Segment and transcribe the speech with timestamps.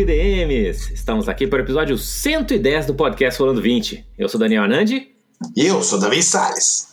[0.00, 0.94] e DMs!
[0.94, 4.06] Estamos aqui para o episódio 110 do podcast Falando 20.
[4.16, 5.10] Eu sou Daniel Anandi.
[5.54, 6.88] E eu sou Davi Salles.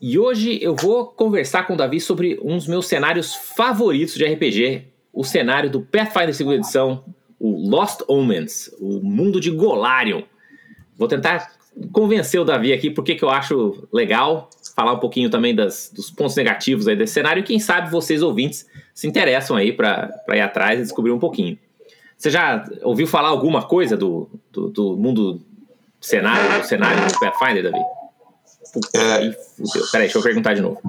[0.00, 4.24] E hoje eu vou conversar com o Davi sobre um dos meus cenários favoritos de
[4.24, 7.04] RPG, o cenário do Pathfinder 2 edição,
[7.38, 10.22] o Lost Omens, o mundo de Golarion.
[10.96, 11.52] Vou tentar
[11.92, 16.10] convencer o Davi aqui porque que eu acho legal, falar um pouquinho também das, dos
[16.10, 20.40] pontos negativos aí desse cenário e quem sabe vocês ouvintes se interessam aí para ir
[20.40, 21.58] atrás e descobrir um pouquinho.
[22.18, 25.40] Você já ouviu falar alguma coisa do, do, do mundo
[26.00, 27.78] cenário, do cenário do Pathfinder, Davi?
[28.94, 29.34] É...
[29.92, 30.80] Peraí, deixa eu perguntar de novo.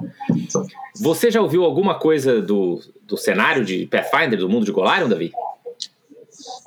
[1.00, 5.32] Você já ouviu alguma coisa do, do cenário de Pathfinder, do mundo de Golarion, Davi?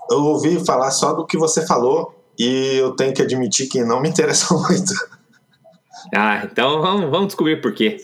[0.09, 4.01] Eu ouvi falar só do que você falou e eu tenho que admitir que não
[4.01, 4.93] me interessou muito.
[6.15, 7.97] Ah, então vamos, vamos descobrir por quê.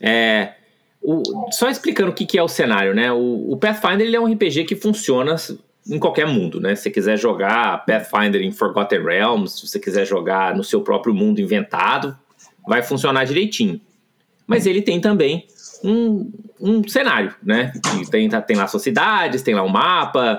[0.00, 0.54] É,
[1.04, 3.12] o, só explicando o que, que é o cenário, né?
[3.12, 5.36] O, o Pathfinder ele é um RPG que funciona
[5.86, 6.74] em qualquer mundo, né?
[6.74, 11.12] Se você quiser jogar Pathfinder em Forgotten Realms, se você quiser jogar no seu próprio
[11.12, 12.16] mundo inventado,
[12.66, 13.78] vai funcionar direitinho.
[14.46, 15.46] Mas ele tem também
[15.84, 17.70] um, um cenário, né?
[18.10, 20.38] Tem, tem lá suas cidades, tem lá um mapa,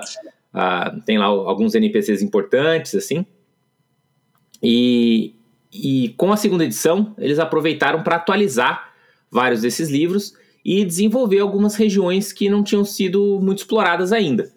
[0.52, 3.24] uh, tem lá alguns NPCs importantes, assim.
[4.60, 5.36] E,
[5.72, 8.92] e com a segunda edição, eles aproveitaram para atualizar
[9.30, 10.34] vários desses livros
[10.68, 14.50] e desenvolver algumas regiões que não tinham sido muito exploradas ainda.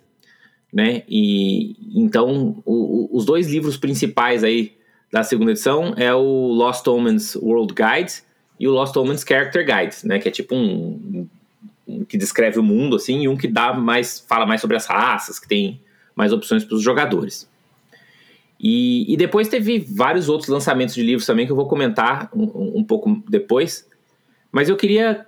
[0.73, 1.03] Né?
[1.07, 2.73] E então o,
[3.13, 4.73] o, os dois livros principais aí
[5.11, 8.23] da segunda edição é o Lost Omens World Guide
[8.59, 10.17] e o Lost Omens Character Guide, né?
[10.17, 11.27] Que é tipo um,
[11.87, 14.87] um que descreve o mundo assim e um que dá mais fala mais sobre as
[14.87, 15.80] raças, que tem
[16.15, 17.47] mais opções para os jogadores.
[18.59, 22.80] E, e, depois teve vários outros lançamentos de livros também que eu vou comentar um,
[22.80, 23.87] um pouco depois.
[24.52, 25.26] Mas eu queria.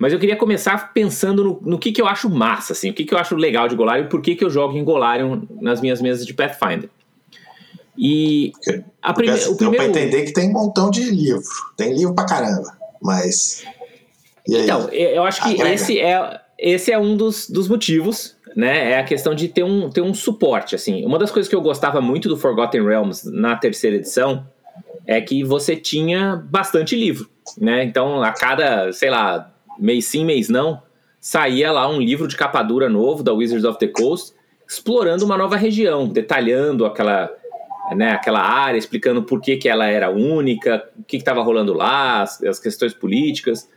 [0.00, 3.04] Mas eu queria começar pensando no, no que, que eu acho massa, assim, o que,
[3.04, 5.82] que eu acho legal de Golarion e por que, que eu jogo em Golarion nas
[5.82, 6.88] minhas mesas de Pathfinder.
[7.98, 8.50] E
[9.02, 9.34] a prime...
[9.34, 9.58] o primeiro...
[9.58, 11.42] Deu pra entender que tem um montão de livro.
[11.76, 12.74] Tem livro pra caramba.
[13.02, 13.62] Mas.
[14.48, 19.04] Então, eu acho que esse é, esse é um dos, dos motivos né, é a
[19.04, 21.04] questão de ter um, ter um suporte, assim.
[21.04, 24.46] Uma das coisas que eu gostava muito do Forgotten Realms na terceira edição
[25.06, 27.28] é que você tinha bastante livro,
[27.58, 27.84] né?
[27.84, 30.82] Então, a cada, sei lá, mês sim, mês não,
[31.20, 34.34] saía lá um livro de capa dura novo da Wizards of the Coast,
[34.68, 37.30] explorando uma nova região, detalhando aquela,
[37.94, 42.22] né, aquela área, explicando por que, que ela era única, o que estava rolando lá,
[42.22, 43.68] as, as questões políticas.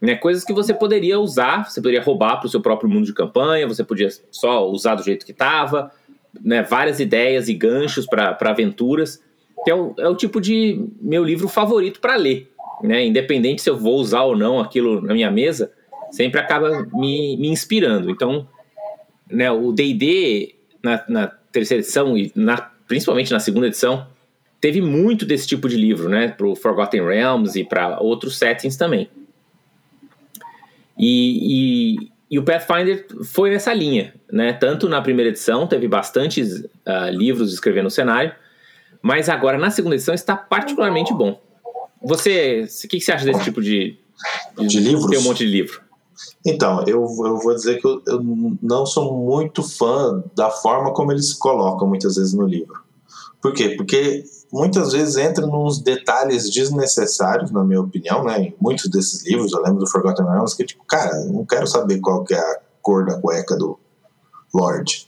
[0.00, 3.12] Né, coisas que você poderia usar, você poderia roubar para o seu próprio mundo de
[3.12, 5.92] campanha, você podia só usar do jeito que estava,
[6.42, 9.22] né, várias ideias e ganchos para aventuras.
[9.62, 12.50] Que é, o, é o tipo de meu livro favorito para ler.
[12.82, 15.70] Né, independente se eu vou usar ou não aquilo na minha mesa,
[16.10, 18.10] sempre acaba me, me inspirando.
[18.10, 18.48] Então,
[19.30, 24.06] né, o DD na, na, terceira edição e na, principalmente na segunda edição
[24.60, 28.76] teve muito desse tipo de livro, né, para o Forgotten Realms e para outros settings
[28.76, 29.08] também.
[30.98, 34.52] E, e, e, o Pathfinder foi nessa linha, né?
[34.52, 38.34] Tanto na primeira edição, teve bastantes uh, livros escrevendo o cenário,
[39.00, 41.40] mas agora na segunda edição está particularmente bom.
[42.02, 43.98] Você, o que, que, você acha desse tipo de,
[44.58, 45.10] de, de livros?
[45.10, 45.80] Ter um monte de livro.
[46.44, 48.22] Então, eu, eu vou dizer que eu, eu
[48.62, 52.80] não sou muito fã da forma como eles colocam muitas vezes no livro.
[53.42, 53.70] Por quê?
[53.76, 58.40] Porque muitas vezes entra nos detalhes desnecessários, na minha opinião, né?
[58.40, 62.00] Em muitos desses livros, eu lembro do Forgotten Realms, que tipo, cara, não quero saber
[62.00, 63.78] qual que é a cor da cueca do
[64.54, 65.06] Lord.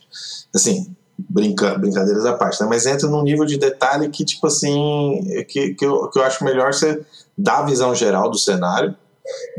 [0.54, 0.94] Assim,
[1.32, 2.66] brinca, brincadeiras à parte, né?
[2.69, 6.44] Mas entra num nível de detalhe que, tipo assim, que, que, eu, que eu acho
[6.44, 7.00] melhor você
[7.37, 8.94] dar a visão geral do cenário,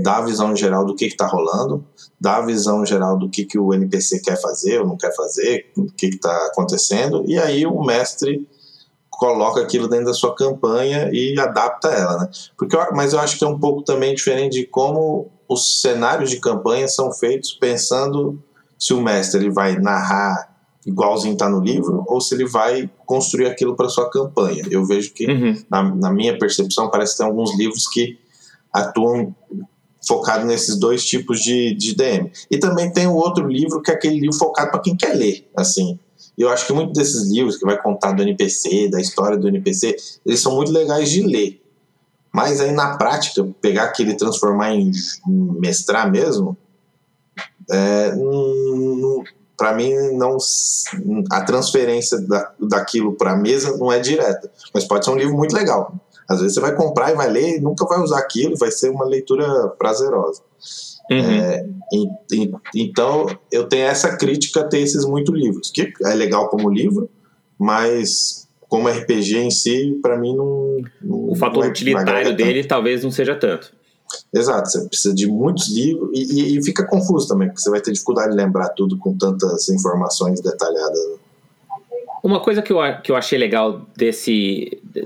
[0.04, 1.84] dar a visão geral do que está rolando,
[2.20, 5.72] dar a visão geral do que, que o NPC quer fazer ou não quer fazer,
[5.76, 8.48] o que está acontecendo, e aí o mestre
[9.10, 12.30] coloca aquilo dentro da sua campanha e adapta ela, né?
[12.58, 16.40] Porque, mas eu acho que é um pouco também diferente de como os cenários de
[16.40, 18.42] campanha são feitos pensando
[18.78, 20.53] se o mestre ele vai narrar
[20.86, 24.64] igualzinho está no livro ou se ele vai construir aquilo para sua campanha.
[24.70, 25.56] Eu vejo que, uhum.
[25.70, 28.18] na, na, minha percepção, parece que tem alguns livros que
[28.72, 29.34] atuam
[30.06, 32.32] focado nesses dois tipos de, de DM.
[32.52, 35.50] E também tem o outro livro que é aquele livro focado para quem quer ler,
[35.56, 35.98] assim.
[36.38, 39.48] E eu acho que muitos desses livros que vai contar do NPC, da história do
[39.48, 39.96] NPC,
[40.26, 41.62] eles são muito legais de ler.
[42.34, 44.92] Mas aí na prática, pegar aquele e transformar em
[45.28, 46.58] mestrar mesmo,
[47.70, 48.14] é,
[49.58, 50.38] para mim não
[51.32, 55.36] a transferência da, daquilo para a mesa não é direta, mas pode ser um livro
[55.36, 55.94] muito legal.
[56.28, 58.90] Às vezes você vai comprar e vai ler e nunca vai usar aquilo, vai ser
[58.90, 60.42] uma leitura prazerosa.
[61.12, 61.18] Uhum.
[61.18, 66.14] É, e, e, então, eu tenho essa crítica a ter esses muitos livros, que é
[66.14, 67.10] legal como livro,
[67.60, 72.62] mas como RPG em si, para mim não, não, O fator não é, utilitário dele
[72.62, 72.70] tanto.
[72.70, 73.72] talvez não seja tanto.
[74.34, 77.82] Exato, você precisa de muitos livros e, e, e, fica confuso também, porque você vai
[77.82, 81.00] ter dificuldade de lembrar tudo com tantas informações detalhadas.
[82.24, 85.06] Uma coisa que eu, que eu achei legal desse de,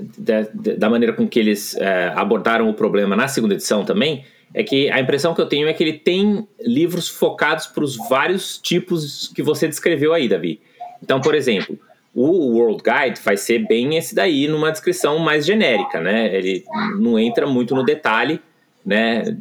[0.54, 4.24] de, da maneira com que eles é, abordaram o problema na segunda edição também
[4.54, 7.96] é que a impressão que eu tenho é que ele tem livros focados para os
[8.08, 10.60] vários tipos que você descreveu aí, Davi.
[11.02, 11.78] Então, por exemplo,
[12.14, 16.34] o World Guide vai ser bem esse daí numa descrição mais genérica, né?
[16.34, 16.64] Ele
[16.98, 18.40] não entra muito no detalhe,
[18.88, 19.36] né?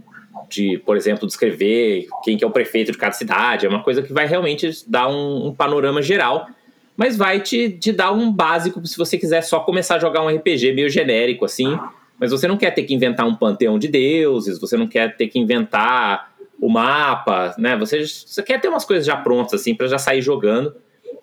[0.50, 3.66] De, por exemplo, descrever quem que é o prefeito de cada cidade.
[3.66, 6.48] É uma coisa que vai realmente dar um, um panorama geral,
[6.96, 10.28] mas vai te, te dar um básico se você quiser só começar a jogar um
[10.28, 11.78] RPG meio genérico, assim,
[12.20, 15.28] mas você não quer ter que inventar um panteão de deuses, você não quer ter
[15.28, 17.78] que inventar o mapa, né?
[17.78, 20.76] Você, você quer ter umas coisas já prontas, assim, para já sair jogando.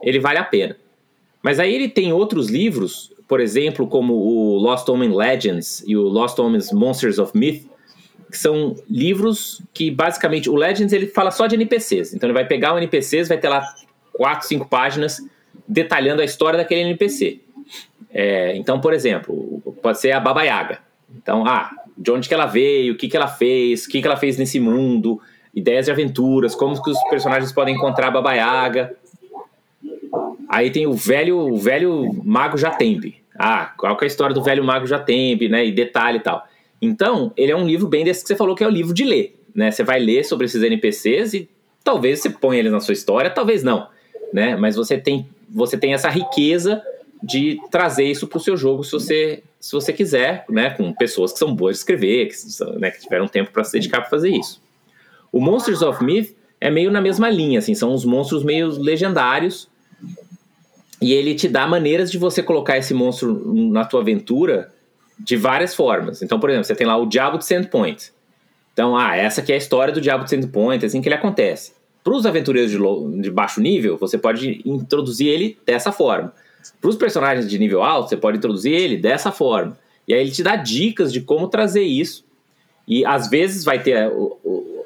[0.02, 0.76] Ele vale a pena.
[1.42, 6.02] Mas aí ele tem outros livros, por exemplo, como o Lost Omen Legends e o
[6.02, 7.66] Lost Omens Monsters of Myth,
[8.34, 12.12] que são livros que basicamente o Legends ele fala só de NPCs.
[12.12, 13.64] Então ele vai pegar o NPCs, vai ter lá
[14.12, 15.20] quatro, cinco páginas
[15.68, 17.40] detalhando a história daquele NPC.
[18.12, 20.80] É, então, por exemplo, pode ser a Baba Yaga.
[21.16, 24.06] Então, ah, de onde que ela veio, o que que ela fez, o que que
[24.06, 25.20] ela fez nesse mundo,
[25.54, 28.96] ideias de aventuras, como que os personagens podem encontrar a Baba Yaga.
[30.48, 33.22] Aí tem o velho, o velho Mago Jatembe.
[33.38, 35.64] Ah, qual que é a história do velho Mago Jatembe, né?
[35.64, 36.44] E detalhe e tal.
[36.80, 39.04] Então, ele é um livro bem desse que você falou que é o livro de
[39.04, 39.70] ler, né?
[39.70, 41.48] Você vai ler sobre esses NPCs e
[41.82, 43.88] talvez você ponha eles na sua história, talvez não,
[44.32, 44.56] né?
[44.56, 46.82] Mas você tem, você tem essa riqueza
[47.22, 51.32] de trazer isso para o seu jogo se você, se você quiser, né, com pessoas
[51.32, 52.34] que são boas de escrever, que,
[52.78, 54.60] né, que tiveram tempo para se dedicar para fazer isso.
[55.32, 59.68] O Monsters of Myth é meio na mesma linha, assim, são uns monstros meio legendários
[61.00, 64.73] e ele te dá maneiras de você colocar esse monstro na tua aventura
[65.18, 66.22] de várias formas.
[66.22, 68.12] Então, por exemplo, você tem lá o Diabo de Sandpoint.
[68.72, 71.14] Então, ah, essa aqui é a história do Diabo de Sandpoint, é assim que ele
[71.14, 71.72] acontece.
[72.02, 76.32] Para os aventureiros de, de baixo nível, você pode introduzir ele dessa forma.
[76.80, 79.78] Para os personagens de nível alto, você pode introduzir ele dessa forma.
[80.06, 82.24] E aí ele te dá dicas de como trazer isso.
[82.86, 84.12] E às vezes vai ter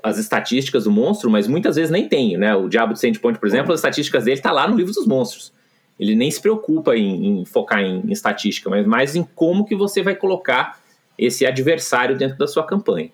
[0.03, 2.55] as estatísticas do monstro, mas muitas vezes nem tem, né?
[2.55, 5.53] O Diabo de Sandpoint, por exemplo, as estatísticas dele tá lá no livro dos monstros.
[5.99, 9.75] Ele nem se preocupa em, em focar em, em, estatística, mas mais em como que
[9.75, 10.81] você vai colocar
[11.19, 13.11] esse adversário dentro da sua campanha.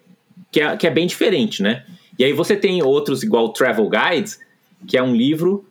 [0.51, 1.85] Que é, que é bem diferente, né?
[2.19, 4.39] E aí você tem outros igual Travel Guides,
[4.87, 5.65] que é um livro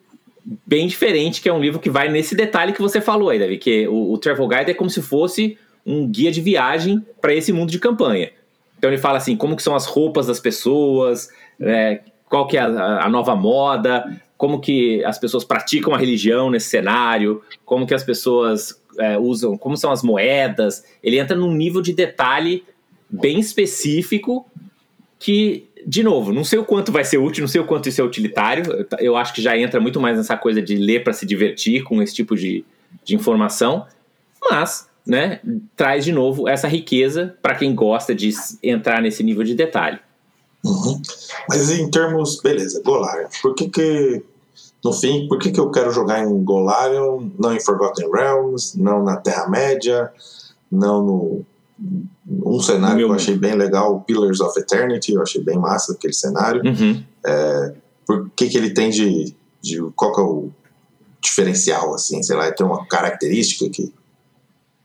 [0.66, 3.58] bem diferente, que é um livro que vai nesse detalhe que você falou aí, Davi,
[3.58, 7.54] que o, o Travel Guide é como se fosse um guia de viagem para esse
[7.54, 8.32] mundo de campanha.
[8.78, 11.30] Então ele fala assim, como que são as roupas das pessoas,
[11.60, 16.50] é, qual que é a, a, nova moda, como que as pessoas praticam a religião
[16.50, 20.84] nesse cenário, como que as pessoas é, usam, como são as moedas.
[21.02, 22.66] Ele entra num nível de detalhe
[23.10, 24.46] bem específico
[25.18, 28.02] que de novo, não sei o quanto vai ser útil, não sei o quanto isso
[28.02, 28.86] é utilitário.
[29.00, 32.02] Eu acho que já entra muito mais nessa coisa de ler para se divertir com
[32.02, 32.66] esse tipo de,
[33.02, 33.88] de informação,
[34.52, 35.40] mas né,
[35.74, 38.30] traz de novo essa riqueza para quem gosta de
[38.62, 40.00] entrar nesse nível de detalhe.
[40.66, 41.02] Uhum.
[41.50, 44.24] Mas em termos, beleza, Golarion, por que que,
[44.84, 49.04] no fim, por que que eu quero jogar em Golarion, não em Forgotten Realms, não
[49.04, 50.12] na Terra-média,
[50.72, 51.46] não no
[52.28, 56.14] um cenário que eu achei bem legal, Pillars of Eternity, eu achei bem massa aquele
[56.14, 56.62] cenário.
[56.64, 57.04] Uhum.
[57.26, 57.74] É,
[58.06, 59.82] por que, que ele tem de, de.
[59.96, 60.50] Qual que é o
[61.20, 62.22] diferencial, assim?
[62.22, 63.94] Sei lá, tem uma característica que.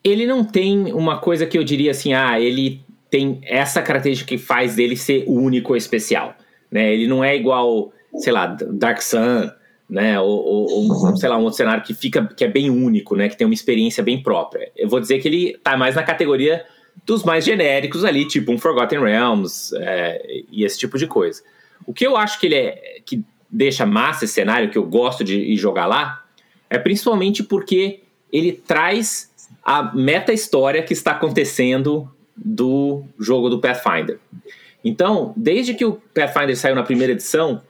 [0.03, 4.39] Ele não tem uma coisa que eu diria assim, ah, ele tem essa característica que
[4.39, 6.35] faz dele ser único ou especial.
[6.71, 6.93] Né?
[6.93, 9.51] Ele não é igual, sei lá, Dark Sun,
[9.89, 10.21] né?
[10.21, 11.17] Ou, ou, uhum.
[11.17, 13.29] sei lá, um outro cenário que fica que é bem único, né?
[13.29, 14.71] Que tem uma experiência bem própria.
[14.77, 16.65] Eu vou dizer que ele tá mais na categoria
[17.07, 21.43] dos mais genéricos ali, tipo um Forgotten Realms é, e esse tipo de coisa.
[21.87, 25.25] O que eu acho que ele é que deixa massa esse cenário, que eu gosto
[25.25, 26.25] de ir jogar lá,
[26.69, 29.31] é principalmente porque ele traz
[29.65, 34.19] a meta-história que está acontecendo do jogo do Pathfinder.
[34.85, 37.63] Então, desde que o Pathfinder saiu na primeira edição,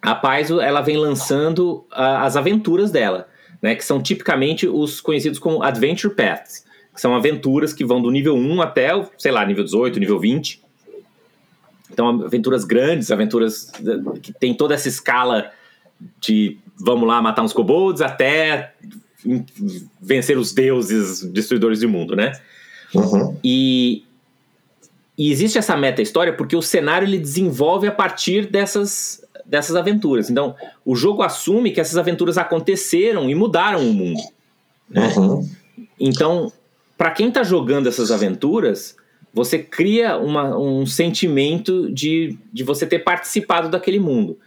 [0.00, 3.28] a Paizo ela vem lançando as aventuras dela,
[3.60, 6.64] né, que são tipicamente os conhecidos como Adventure Paths
[6.94, 10.62] que são aventuras que vão do nível 1 até, sei lá, nível 18, nível 20.
[11.90, 13.70] Então, aventuras grandes, aventuras
[14.22, 15.50] que tem toda essa escala
[16.20, 18.74] de vamos lá matar uns kobolds até
[20.00, 22.32] vencer os deuses destruidores do mundo, né?
[22.94, 23.38] Uhum.
[23.42, 24.04] E,
[25.16, 30.30] e existe essa meta-história porque o cenário ele desenvolve a partir dessas, dessas aventuras.
[30.30, 34.22] Então, o jogo assume que essas aventuras aconteceram e mudaram o mundo.
[34.88, 35.12] Né?
[35.16, 35.48] Uhum.
[35.98, 36.52] Então,
[36.96, 38.96] para quem está jogando essas aventuras,
[39.32, 44.38] você cria uma, um sentimento de, de você ter participado daquele mundo.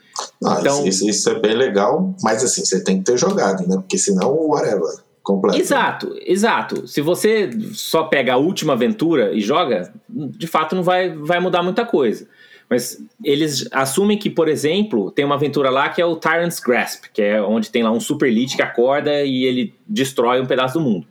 [0.44, 3.75] Ah, então, isso, isso, é bem legal, mas assim, você tem que ter jogado, né?
[3.78, 5.04] Porque senão, whatever.
[5.22, 5.58] Completo.
[5.58, 6.88] Exato, exato.
[6.88, 11.64] Se você só pega a última aventura e joga, de fato não vai, vai mudar
[11.64, 12.28] muita coisa.
[12.70, 17.06] Mas eles assumem que, por exemplo, tem uma aventura lá que é o Tyrant's Grasp,
[17.14, 20.80] que é onde tem lá um super elite que acorda e ele destrói um pedaço
[20.80, 21.08] do mundo.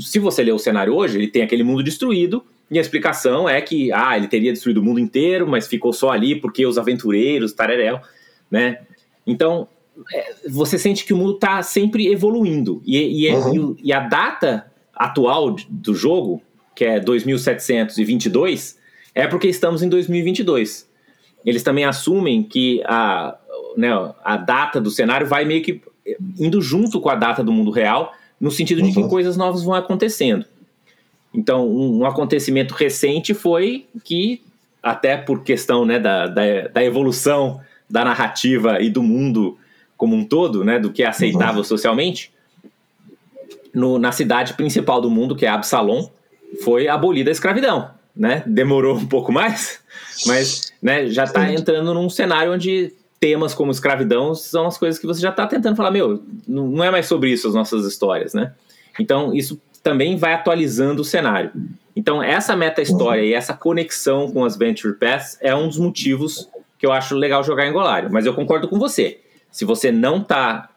[0.00, 3.60] Se você ler o cenário hoje, ele tem aquele mundo destruído, e a explicação é
[3.60, 7.52] que, ah, ele teria destruído o mundo inteiro, mas ficou só ali porque os aventureiros,
[7.52, 8.00] tareréu,
[8.50, 8.80] né?
[9.24, 9.68] Então,
[10.12, 12.82] é, você sente que o mundo está sempre evoluindo.
[12.84, 13.76] E, e, é, uhum.
[13.78, 16.42] e, e, a data atual do jogo,
[16.74, 18.75] que é 2722,
[19.16, 20.86] é porque estamos em 2022.
[21.42, 23.34] Eles também assumem que a,
[23.74, 23.88] né,
[24.22, 25.80] a data do cenário vai meio que
[26.38, 29.08] indo junto com a data do mundo real, no sentido de que uhum.
[29.08, 30.44] coisas novas vão acontecendo.
[31.32, 34.42] Então, um, um, acontecimento recente foi que,
[34.82, 39.56] até por questão né, da, da, da evolução da narrativa e do mundo
[39.96, 41.64] como um todo, né, do que é aceitável uhum.
[41.64, 42.30] socialmente,
[43.72, 46.06] no, na cidade principal do mundo, que é Absalom,
[46.62, 48.42] foi abolida a escravidão, né?
[48.46, 49.80] Demorou um pouco mais,
[50.26, 55.06] mas né, já está entrando num cenário onde temas como escravidão são as coisas que
[55.06, 58.52] você já está tentando falar, meu, não é mais sobre isso as nossas histórias, né?
[58.98, 61.50] Então isso também vai atualizando o cenário.
[61.94, 66.48] Então essa meta história e essa conexão com as Venture Paths é um dos motivos
[66.78, 68.10] que eu acho legal jogar em Golário.
[68.12, 69.20] Mas eu concordo com você
[69.56, 70.68] se você não está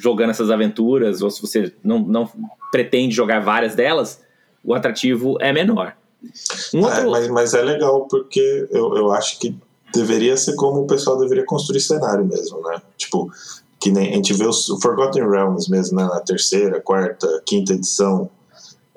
[0.00, 2.30] jogando essas aventuras, ou se você não, não
[2.70, 4.24] pretende jogar várias delas,
[4.64, 5.94] o atrativo é menor.
[6.74, 7.00] Um é, outro...
[7.00, 9.56] é, mas, mas, é legal porque eu, eu acho que
[9.94, 12.80] deveria ser como o pessoal deveria construir cenário mesmo, né?
[12.96, 13.30] Tipo,
[13.80, 16.04] que nem a gente vê os Forgotten Realms mesmo, né?
[16.04, 18.30] Na terceira, quarta, quinta edição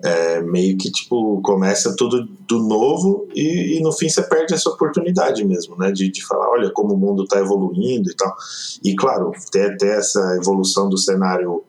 [0.04, 4.70] é, meio que tipo começa tudo do novo e, e, no fim você perde essa
[4.70, 5.92] oportunidade mesmo, né?
[5.92, 8.36] De, de falar, olha como o mundo está evoluindo e tal.
[8.84, 11.64] E claro, ter até essa evolução do cenário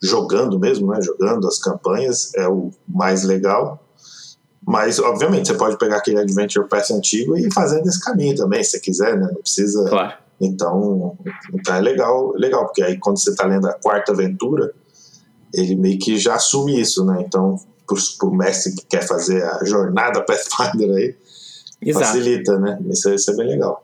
[0.00, 1.00] jogando mesmo, né?
[1.02, 3.82] Jogando as campanhas é o mais legal.
[4.66, 8.62] Mas, obviamente, você pode pegar aquele Adventure Pass antigo e ir fazendo esse caminho também,
[8.62, 9.28] se quiser, né?
[9.32, 9.84] Não precisa.
[9.88, 10.14] Claro.
[10.40, 11.16] Então,
[11.54, 14.72] então é legal, legal, porque aí quando você está lendo a quarta aventura,
[15.54, 17.22] ele meio que já assume isso, né?
[17.24, 17.60] Então
[18.18, 21.14] para o mestre que quer fazer a jornada Pathfinder aí,
[21.80, 22.06] Exato.
[22.06, 22.78] facilita, né?
[22.90, 23.82] Isso, isso é bem legal.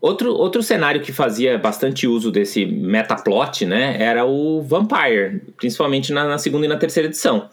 [0.00, 6.26] Outro, outro cenário que fazia bastante uso desse metaplot, né, era o Vampire, principalmente na,
[6.26, 7.48] na segunda e na terceira edição.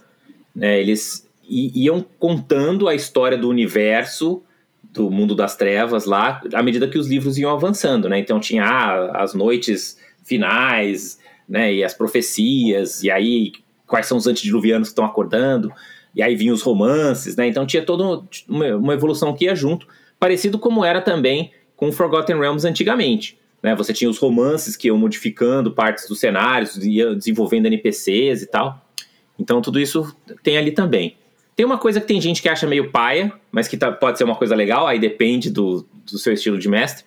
[0.59, 4.43] É, eles iam contando a história do universo
[4.91, 8.19] do mundo das trevas lá, à medida que os livros iam avançando, né?
[8.19, 13.51] Então tinha ah, as noites finais, né, e as profecias, e aí
[13.85, 15.71] quais são os antediluvianos que estão acordando,
[16.15, 17.47] e aí vinham os romances, né?
[17.47, 19.87] Então tinha toda uma, evolução que ia junto,
[20.19, 23.37] parecido como era também com Forgotten Realms antigamente.
[23.61, 23.75] Né?
[23.75, 28.85] Você tinha os romances que iam modificando partes dos cenários, ia desenvolvendo NPCs e tal.
[29.37, 31.15] Então tudo isso tem ali também.
[31.59, 34.23] Tem uma coisa que tem gente que acha meio paia, mas que tá, pode ser
[34.23, 37.03] uma coisa legal, aí depende do, do seu estilo de mestre,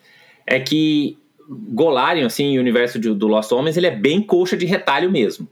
[0.46, 1.16] é que
[1.48, 5.48] Golarion, assim, o universo de, do Lost Homens, ele é bem coxa de retalho mesmo.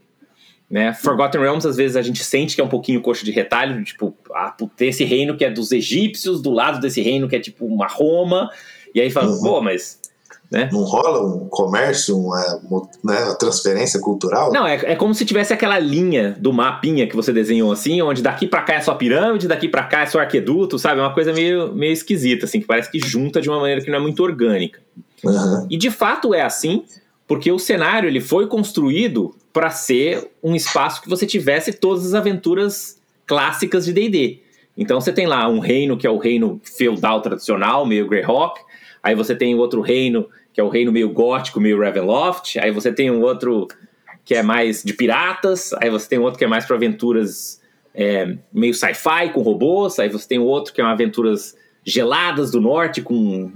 [0.69, 0.93] Né?
[0.93, 4.15] Forgotten Realms, às vezes, a gente sente que é um pouquinho coxa de retalho, tipo,
[4.35, 7.65] ah, tem esse reino que é dos egípcios, do lado desse reino que é tipo
[7.65, 8.51] uma Roma,
[8.93, 9.41] e aí fala, uhum.
[9.41, 9.99] pô, mas.
[10.51, 10.69] Né?
[10.69, 12.59] Não rola um comércio, uma,
[13.01, 14.51] né, uma transferência cultural?
[14.51, 18.21] Não, é, é como se tivesse aquela linha do mapinha que você desenhou assim, onde
[18.21, 20.99] daqui para cá é só pirâmide, daqui para cá é só arqueduto, sabe?
[20.99, 23.89] É uma coisa meio, meio esquisita, assim, que parece que junta de uma maneira que
[23.89, 24.81] não é muito orgânica.
[25.23, 25.67] Uhum.
[25.69, 26.83] E de fato é assim,
[27.25, 32.13] porque o cenário ele foi construído para ser um espaço que você tivesse todas as
[32.13, 34.41] aventuras clássicas de D&D.
[34.75, 38.59] Então você tem lá um reino que é o reino feudal tradicional, meio Greyhawk,
[39.01, 42.91] aí você tem outro reino que é o reino meio gótico, meio Ravenloft, aí você
[42.91, 43.67] tem um outro
[44.23, 47.61] que é mais de piratas, aí você tem outro que é mais para aventuras
[47.93, 52.61] é, meio sci-fi com robôs, aí você tem outro que é uma aventuras geladas do
[52.61, 53.51] norte com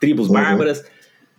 [0.00, 0.34] tribos uhum.
[0.34, 0.84] bárbaras,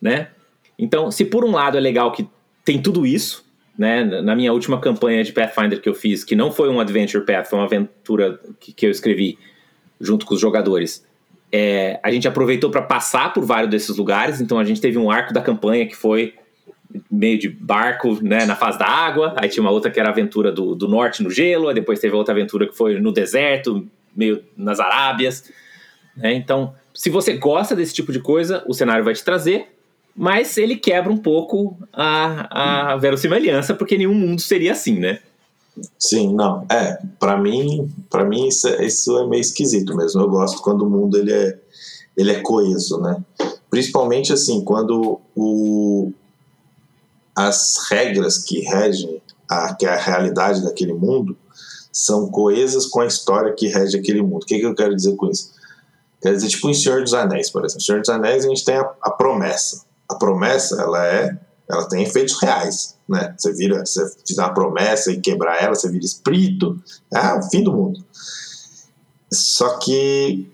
[0.01, 0.29] né?
[0.77, 2.27] Então, se por um lado é legal que
[2.63, 3.45] tem tudo isso,
[3.77, 4.03] né?
[4.03, 7.47] Na minha última campanha de Pathfinder que eu fiz, que não foi um Adventure Path,
[7.47, 9.37] foi uma aventura que, que eu escrevi
[9.99, 11.05] junto com os jogadores.
[11.51, 15.09] É, a gente aproveitou para passar por vários desses lugares, então a gente teve um
[15.09, 16.33] arco da campanha que foi
[17.09, 20.11] meio de barco né, na fase da água, aí tinha uma outra que era a
[20.11, 23.87] aventura do, do norte no gelo, aí depois teve outra aventura que foi no deserto,
[24.15, 25.51] meio nas Arábias.
[26.15, 26.33] Né?
[26.33, 29.67] Então, se você gosta desse tipo de coisa, o cenário vai te trazer,
[30.15, 35.19] mas ele quebra um pouco a, a verossimilhança, porque nenhum mundo seria assim, né?
[35.97, 36.65] Sim, não.
[36.69, 40.21] É, para mim, para mim isso é, isso é meio esquisito mesmo.
[40.21, 41.59] Eu gosto quando o mundo ele é,
[42.15, 43.17] ele é coeso, né?
[43.69, 46.11] Principalmente assim, quando o,
[47.35, 51.37] as regras que regem a, que a realidade daquele mundo
[51.91, 54.43] são coesas com a história que rege aquele mundo.
[54.43, 55.51] O que, que eu quero dizer com isso?
[56.21, 57.81] Quer dizer, tipo em Senhor dos Anéis, por exemplo.
[57.81, 59.85] Em Senhor dos Anéis a gente tem a, a promessa.
[60.09, 61.37] A promessa, ela é,
[61.69, 63.33] ela tem efeitos reais, né?
[63.37, 66.81] Você vira, você fizer uma promessa e quebrar ela, você vira espírito,
[67.13, 68.03] é o fim do mundo.
[69.31, 70.49] Só que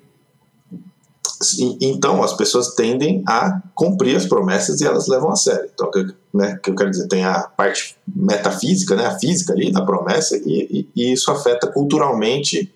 [1.81, 5.69] então as pessoas tendem a cumprir as promessas e elas levam a sério.
[5.73, 9.71] Então, que, né, que eu quero dizer, tem a parte metafísica, né, a física ali
[9.71, 12.73] da promessa, e, e, e isso afeta culturalmente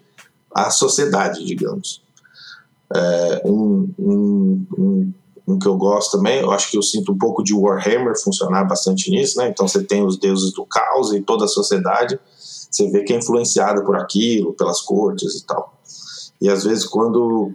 [0.53, 2.01] a sociedade, digamos.
[2.94, 5.13] É, um, um, um,
[5.48, 8.66] um, que eu gosto também, eu acho que eu sinto um pouco de Warhammer funcionar
[8.66, 9.48] bastante nisso, né?
[9.48, 13.18] Então você tem os deuses do caos e toda a sociedade, você vê que é
[13.18, 15.74] influenciada por aquilo, pelas cortes e tal.
[16.42, 17.54] E às vezes quando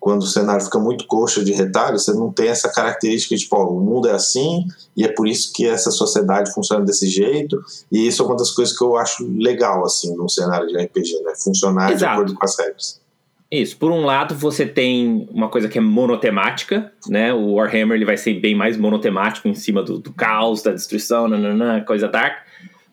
[0.00, 3.56] quando o cenário fica muito coxa de retalho, você não tem essa característica de, tipo,
[3.56, 4.64] ó, o mundo é assim
[4.96, 7.60] e é por isso que essa sociedade funciona desse jeito.
[7.90, 11.20] E isso é uma das coisas que eu acho legal, assim, num cenário de RPG,
[11.24, 11.34] né?
[11.36, 11.98] Funcionar Exato.
[11.98, 13.00] de acordo com as regras.
[13.50, 13.76] Isso.
[13.78, 17.32] Por um lado, você tem uma coisa que é monotemática, né?
[17.32, 21.26] O Warhammer ele vai ser bem mais monotemático em cima do, do caos, da destruição,
[21.26, 22.48] nananã, coisa dark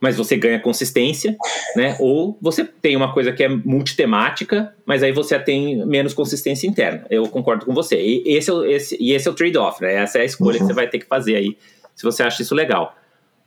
[0.05, 1.35] mas você ganha consistência,
[1.75, 1.97] né?
[1.99, 7.05] Ou você tem uma coisa que é multitemática, mas aí você tem menos consistência interna.
[7.09, 7.99] Eu concordo com você.
[7.99, 9.95] E esse é o, esse, e esse é o trade-off, né?
[9.95, 10.67] Essa é a escolha uhum.
[10.67, 11.57] que você vai ter que fazer aí,
[11.95, 12.95] se você acha isso legal.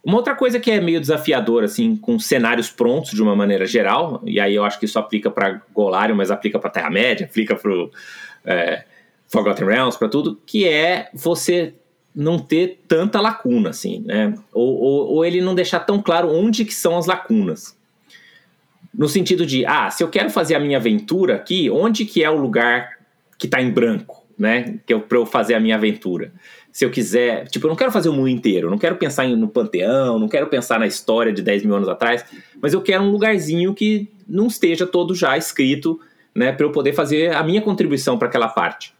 [0.09, 4.23] Uma outra coisa que é meio desafiadora, assim, com cenários prontos de uma maneira geral,
[4.25, 7.71] e aí eu acho que isso aplica para Golarion, mas aplica para Terra-média, aplica para
[8.47, 8.85] é,
[9.27, 11.75] Forgotten Realms, para tudo, que é você
[12.15, 14.33] não ter tanta lacuna, assim, né?
[14.51, 17.77] Ou, ou, ou, ele não deixar tão claro onde que são as lacunas.
[18.95, 22.31] No sentido de, ah, se eu quero fazer a minha aventura aqui, onde que é
[22.31, 22.97] o lugar
[23.37, 24.79] que está em branco, né?
[24.87, 26.33] Que eu, pra eu fazer a minha aventura.
[26.71, 29.49] Se eu quiser, tipo, eu não quero fazer o mundo inteiro, não quero pensar no
[29.49, 32.25] panteão, não quero pensar na história de 10 mil anos atrás,
[32.61, 35.99] mas eu quero um lugarzinho que não esteja todo já escrito,
[36.35, 36.53] né?
[36.53, 38.95] Para eu poder fazer a minha contribuição para aquela parte.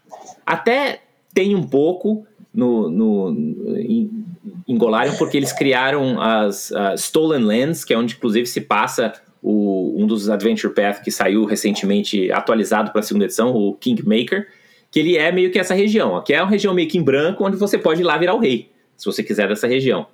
[0.45, 3.31] Até tem um pouco, no, no,
[3.77, 4.25] em,
[4.67, 9.13] em Golarion porque eles criaram as uh, Stolen Lands, que é onde inclusive se passa
[9.41, 14.47] o, um dos Adventure Path que saiu recentemente atualizado para a segunda edição, o Kingmaker,
[14.91, 17.45] que ele é meio que essa região, que é uma região meio que em branco,
[17.45, 20.07] onde você pode ir lá virar o rei, se você quiser dessa região.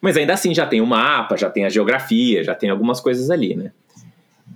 [0.00, 3.30] Mas ainda assim já tem o mapa, já tem a geografia, já tem algumas coisas
[3.30, 3.72] ali, né?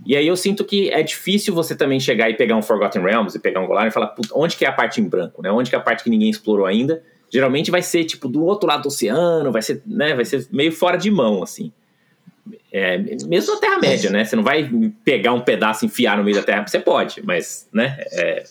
[0.06, 3.34] E aí eu sinto que é difícil você também chegar e pegar um Forgotten Realms
[3.34, 5.50] e pegar um Golarion e falar, onde que é a parte em branco, né?
[5.50, 7.02] Onde que é a parte que ninguém explorou ainda?
[7.30, 10.14] Geralmente vai ser, tipo, do outro lado do oceano, vai ser, né?
[10.14, 11.72] Vai ser meio fora de mão, assim.
[12.72, 14.24] É, mesmo na Terra-média, né?
[14.24, 14.70] Você não vai
[15.04, 17.98] pegar um pedaço e enfiar no meio da Terra, você pode, mas, né?
[18.12, 18.44] É...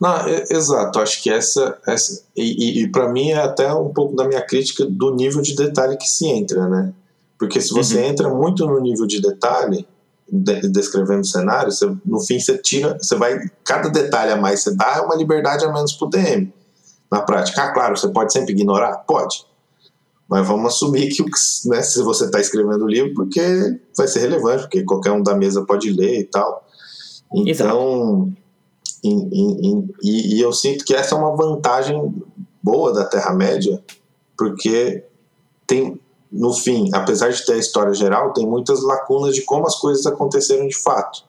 [0.00, 3.92] Não, é, exato, acho que essa, essa e, e, e para mim é até um
[3.92, 6.92] pouco da minha crítica do nível de detalhe que se entra, né?
[7.38, 8.04] Porque se você uhum.
[8.04, 9.86] entra muito no nível de detalhe,
[10.28, 14.62] de, descrevendo o cenário, você, no fim você tira, você vai, cada detalhe a mais
[14.62, 16.52] você dá é uma liberdade a menos pro DM.
[17.10, 18.98] Na prática, ah, claro, você pode sempre ignorar?
[18.98, 19.44] Pode.
[20.28, 21.22] Mas vamos assumir que
[21.68, 25.34] né, se você está escrevendo o livro, porque vai ser relevante, porque qualquer um da
[25.34, 26.66] mesa pode ler e tal.
[27.34, 28.36] Então, em,
[29.02, 32.14] em, em, e, e eu sinto que essa é uma vantagem
[32.62, 33.82] boa da Terra-média,
[34.36, 35.04] porque
[35.66, 39.78] tem no fim, apesar de ter a história geral, tem muitas lacunas de como as
[39.78, 41.24] coisas aconteceram de fato.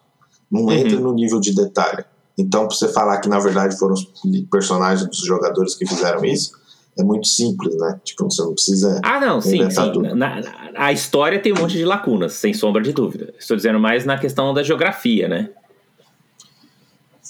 [0.49, 0.71] Não uhum.
[0.71, 2.05] entra no nível de detalhe.
[2.37, 4.07] Então, para você falar que na verdade foram os
[4.49, 6.53] personagens dos jogadores que fizeram isso,
[6.97, 7.99] é muito simples, né?
[8.03, 9.01] Tipo, você não precisa.
[9.03, 10.01] Ah, não, sim, sim.
[10.15, 10.41] Na, na,
[10.75, 13.33] a história tem um monte de lacunas, sem sombra de dúvida.
[13.37, 15.49] Estou dizendo mais na questão da geografia, né?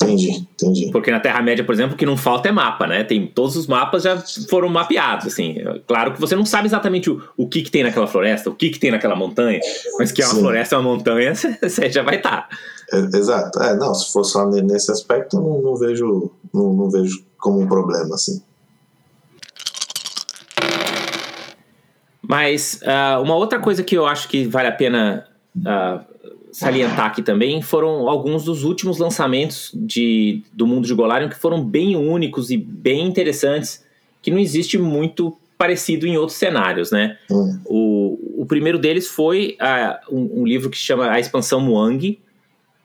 [0.01, 0.91] Entendi, entendi.
[0.91, 3.03] Porque na Terra-média, por exemplo, o que não falta é mapa, né?
[3.03, 4.17] Tem, todos os mapas já
[4.49, 5.57] foram mapeados, assim.
[5.87, 8.71] Claro que você não sabe exatamente o, o que, que tem naquela floresta, o que,
[8.71, 9.59] que tem naquela montanha,
[9.99, 10.39] mas que é uma Sim.
[10.39, 12.49] floresta, uma montanha, você já vai estar.
[12.91, 13.61] É, exato.
[13.61, 17.61] É, não, se for só nesse aspecto, eu não, não vejo, não, não vejo como
[17.61, 18.41] um problema, assim.
[22.27, 25.27] Mas uh, uma outra coisa que eu acho que vale a pena
[25.57, 26.13] uh,
[26.53, 31.65] salientar aqui também foram alguns dos últimos lançamentos de, do mundo de Golarion que foram
[31.65, 33.83] bem únicos e bem interessantes,
[34.21, 37.17] que não existe muito parecido em outros cenários, né?
[37.29, 37.59] Hum.
[37.65, 42.19] O, o primeiro deles foi uh, um, um, livro que se chama A Expansão Muang,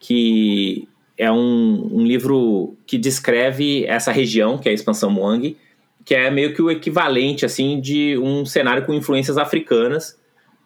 [0.00, 5.56] que é um, um livro que descreve essa região, que é a expansão Moang,
[6.04, 10.18] que é meio que o equivalente assim de um cenário com influências africanas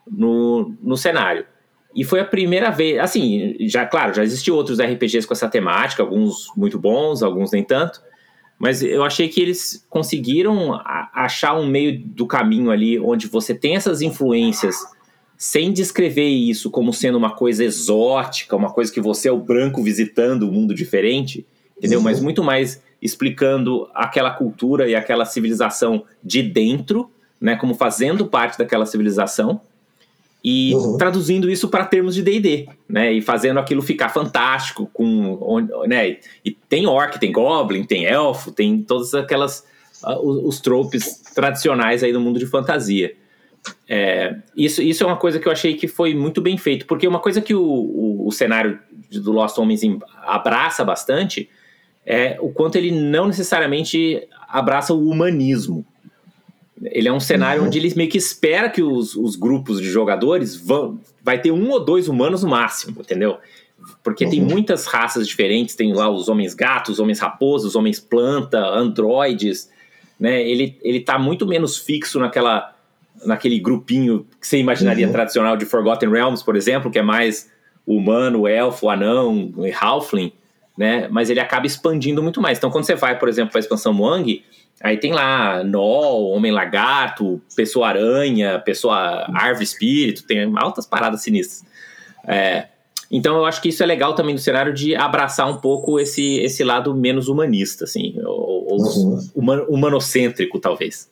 [0.07, 1.47] no, no cenário.
[1.95, 6.03] E foi a primeira vez, assim, já claro, já existiam outros RPGs com essa temática,
[6.03, 8.01] alguns muito bons, alguns nem tanto,
[8.59, 10.81] mas eu achei que eles conseguiram
[11.13, 14.77] achar um meio do caminho ali onde você tem essas influências
[15.37, 19.83] sem descrever isso como sendo uma coisa exótica, uma coisa que você é o branco
[19.83, 21.45] visitando um mundo diferente,
[21.77, 21.99] entendeu?
[21.99, 22.05] Uhum.
[22.05, 28.57] Mas muito mais explicando aquela cultura e aquela civilização de dentro, né, como fazendo parte
[28.57, 29.61] daquela civilização
[30.45, 30.97] e uhum.
[30.97, 36.51] traduzindo isso para termos de D&D, né, e fazendo aquilo ficar fantástico com, né, e
[36.51, 39.65] tem orc, tem goblin, tem elfo, tem todas aquelas
[40.03, 43.15] uh, os, os tropes tradicionais aí do mundo de fantasia.
[43.89, 47.07] É, isso, isso é uma coisa que eu achei que foi muito bem feito, porque
[47.07, 49.83] uma coisa que o, o, o cenário do Lost Homens
[50.25, 51.49] abraça bastante
[52.05, 55.87] é o quanto ele não necessariamente abraça o humanismo.
[56.85, 57.69] Ele é um cenário uhum.
[57.69, 60.99] onde ele meio que espera que os, os grupos de jogadores vão.
[61.23, 63.39] Vai ter um ou dois humanos no máximo, entendeu?
[64.03, 64.31] Porque uhum.
[64.31, 68.59] tem muitas raças diferentes, tem lá os homens gatos, os homens raposas, os homens planta,
[68.59, 69.71] androides,
[70.19, 70.43] né?
[70.43, 72.73] Ele, ele tá muito menos fixo naquela
[73.25, 75.13] naquele grupinho que você imaginaria uhum.
[75.13, 77.51] tradicional de Forgotten Realms, por exemplo, que é mais
[77.87, 80.33] o humano, o elfo, o anão, o halfling,
[80.77, 81.09] né?
[81.11, 82.59] Mas ele acaba expandindo muito mais.
[82.59, 84.43] Então, quando você vai, por exemplo, para a expansão Moang,
[84.83, 91.65] aí tem lá Nol, Homem-Lagarto, Pessoa-Aranha, Pessoa Árvore Espírito, tem altas paradas sinistras.
[92.27, 92.67] É,
[93.11, 96.39] então eu acho que isso é legal também no cenário de abraçar um pouco esse,
[96.39, 99.67] esse lado menos humanista, assim, ou, ou uhum.
[99.69, 101.09] humanocêntrico, talvez.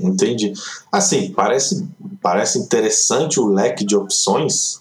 [0.00, 0.52] Entendi.
[0.90, 1.88] Assim, parece,
[2.20, 4.80] parece interessante o leque de opções,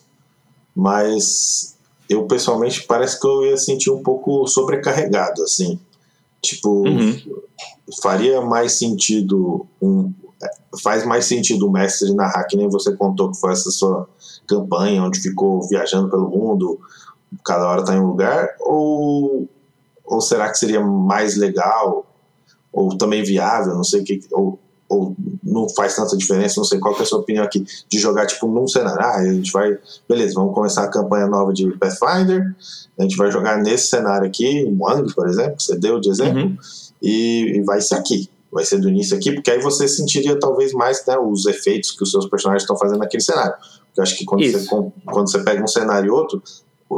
[0.76, 1.76] mas
[2.08, 5.80] eu pessoalmente parece que eu ia sentir um pouco sobrecarregado, assim.
[6.42, 7.22] Tipo, uhum.
[8.02, 10.12] faria mais sentido um,
[10.82, 14.08] faz mais sentido o mestre narrar que nem você contou que foi essa sua
[14.48, 16.80] campanha onde ficou viajando pelo mundo,
[17.46, 19.48] cada hora tá em um lugar, ou
[20.04, 22.06] ou será que seria mais legal
[22.72, 24.60] ou também viável, não sei o que, ou
[24.92, 27.98] ou não faz tanta diferença, não sei qual que é a sua opinião aqui, de
[27.98, 29.00] jogar tipo num cenário.
[29.00, 29.78] Ah, a gente vai,
[30.08, 32.54] beleza, vamos começar a campanha nova de Pathfinder,
[33.00, 36.42] a gente vai jogar nesse cenário aqui, Wang, por exemplo, que você deu de exemplo,
[36.42, 36.58] uhum.
[37.02, 40.74] e, e, vai ser aqui, vai ser do início aqui, porque aí você sentiria talvez
[40.74, 43.54] mais né, os efeitos que os seus personagens estão fazendo naquele cenário.
[43.54, 44.68] Porque eu acho que quando você,
[45.06, 46.44] quando você pega um cenário e outro,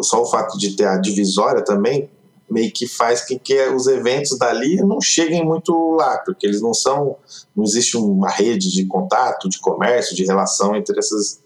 [0.02, 2.10] só o fato de ter a divisória também
[2.50, 6.74] meio que faz com que os eventos dali não cheguem muito lá, porque eles não
[6.74, 7.16] são,
[7.56, 11.42] não existe uma rede de contato, de comércio, de relação entre esses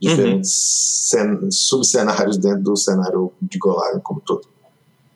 [0.00, 1.50] diferentes uhum.
[1.50, 4.48] subcenários dentro do cenário de Golarion como todo.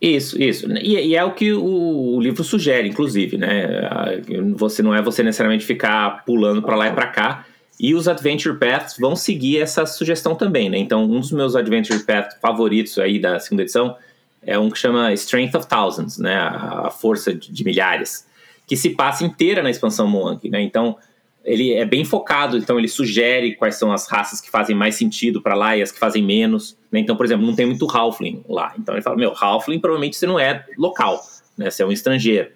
[0.01, 0.71] Isso, isso.
[0.73, 4.21] E, e, é o que o, o, livro sugere, inclusive, né?
[4.57, 7.47] Você não é você necessariamente ficar pulando para lá e para cá.
[7.81, 10.77] E os Adventure Paths vão seguir essa sugestão também, né?
[10.77, 13.97] Então, um dos meus Adventure Paths favoritos aí da segunda edição
[14.46, 18.26] é um que chama Strength of Thousands, né, a, força de, de, milhares,
[18.66, 20.62] que se passa inteira na expansão Moank, né?
[20.62, 20.96] Então
[21.44, 25.42] ele é bem focado, então ele sugere quais são as raças que fazem mais sentido
[25.42, 26.78] para lá e as que fazem menos.
[26.90, 27.00] Né?
[27.00, 28.72] Então, por exemplo, não tem muito Halfling lá.
[28.78, 31.20] Então ele fala, meu, Halfling provavelmente você não é local,
[31.57, 31.70] né?
[31.70, 32.50] Você é um estrangeiro.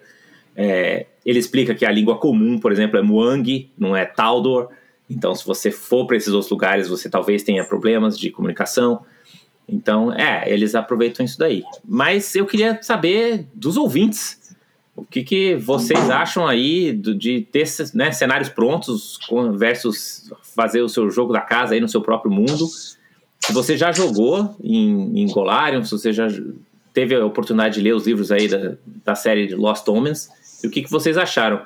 [0.55, 4.69] É, ele explica que a língua comum, por exemplo, é Muang, não é Taldor.
[5.07, 9.05] Então, se você for para esses outros lugares, você talvez tenha problemas de comunicação.
[9.71, 11.63] Então, é, eles aproveitam isso daí.
[11.85, 14.55] Mas eu queria saber dos ouvintes.
[14.95, 19.17] O que, que vocês acham aí de ter né, cenários prontos
[19.55, 22.65] versus fazer o seu jogo da casa aí no seu próprio mundo?
[23.39, 26.27] Se você já jogou em, em Golarion, se você já
[26.93, 30.29] teve a oportunidade de ler os livros aí da, da série de Lost Omens,
[30.61, 31.61] e o que, que vocês acharam?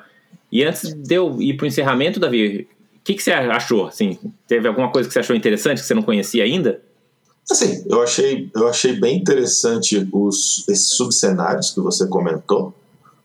[0.52, 3.88] E antes de eu ir para o encerramento, Davi, o que, que você achou?
[3.88, 6.80] Assim, teve alguma coisa que você achou interessante que você não conhecia ainda?
[7.50, 12.72] Assim, eu achei, eu achei bem interessante os, esses subcenários que você comentou,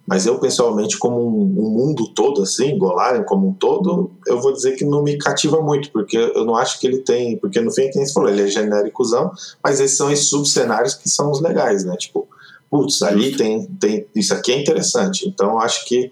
[0.09, 4.51] mas eu pessoalmente, como um, um mundo todo, assim, Golarion como um todo, eu vou
[4.51, 7.37] dizer que não me cativa muito, porque eu não acho que ele tem.
[7.37, 9.31] Porque no fim, é quem você falou, ele é genéricozão,
[9.63, 11.95] mas esses são esses subcenários que são os legais, né?
[11.95, 12.27] Tipo,
[12.71, 14.07] putz, ali tem, tem.
[14.15, 15.27] Isso aqui é interessante.
[15.27, 16.11] Então eu acho que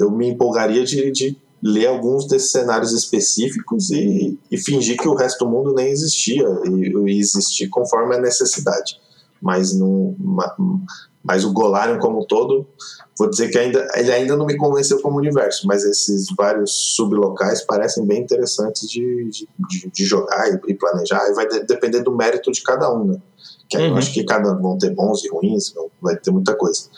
[0.00, 5.14] eu me empolgaria de, de ler alguns desses cenários específicos e, e, fingir que o
[5.14, 9.00] resto do mundo nem existia e, e existir conforme a necessidade.
[9.40, 10.14] Mas não,
[11.22, 12.66] Mas o Golarion como um todo,
[13.18, 17.62] vou dizer que ainda, ele ainda não me convenceu como universo, mas esses vários sublocais
[17.62, 22.14] parecem bem interessantes de, de, de jogar e, e, planejar, e vai de, depender do
[22.14, 23.22] mérito de cada um, né?
[23.68, 23.86] Que uhum.
[23.86, 26.88] eu acho que cada vão ter bons e ruins, vai ter muita coisa.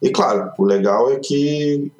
[0.00, 1.92] E claro, o legal é que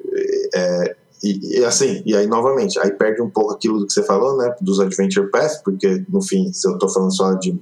[0.53, 4.37] é, e, e, assim, e aí novamente, aí perde um pouco aquilo que você falou,
[4.37, 7.57] né, dos Adventure Pass, porque no fim, se eu estou falando só de,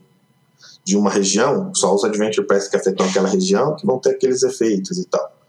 [0.83, 4.43] de uma região, só os Adventure Pass que afetam aquela região que vão ter aqueles
[4.43, 5.39] efeitos e tal.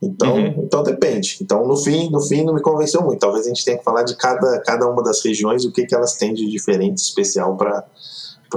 [0.00, 0.54] Então, uhum.
[0.64, 1.38] então depende.
[1.40, 3.20] Então, no fim, no fim não me convenceu muito.
[3.20, 5.94] Talvez a gente tenha que falar de cada, cada uma das regiões, o que, que
[5.94, 7.84] elas têm de diferente, especial para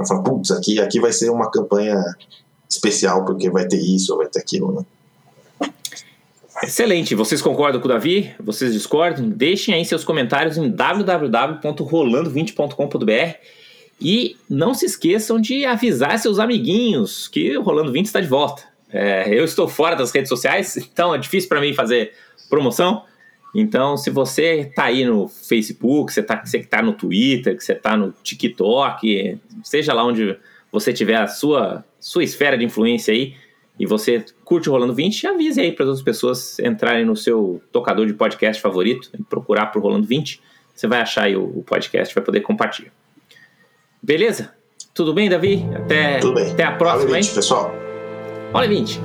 [0.06, 2.02] falar, putz, aqui, aqui vai ser uma campanha
[2.68, 4.84] especial porque vai ter isso ou vai ter aquilo, né?
[6.62, 7.14] Excelente.
[7.14, 8.34] Vocês concordam com o Davi?
[8.40, 9.28] Vocês discordam?
[9.28, 13.36] Deixem aí seus comentários em www.rolando20.com.br
[14.00, 18.62] e não se esqueçam de avisar seus amiguinhos que o Rolando 20 está de volta.
[18.90, 22.12] É, eu estou fora das redes sociais, então é difícil para mim fazer
[22.48, 23.04] promoção.
[23.54, 27.64] Então, se você está aí no Facebook, você, tá, você que está no Twitter, que
[27.64, 30.36] você está no TikTok, seja lá onde
[30.70, 33.34] você tiver a sua, sua esfera de influência aí,
[33.78, 37.60] e você curte o Rolando 20, avise aí para as outras pessoas entrarem no seu
[37.70, 40.40] tocador de podcast favorito e procurar por Rolando 20.
[40.74, 42.92] Você vai achar aí o, podcast, vai poder compartilhar.
[44.02, 44.52] Beleza?
[44.94, 45.64] Tudo bem, Davi?
[45.74, 46.50] Até, Tudo bem.
[46.52, 47.34] até a próxima, Olha 20, hein?
[47.34, 47.74] pessoal.
[48.54, 49.00] Olha 20.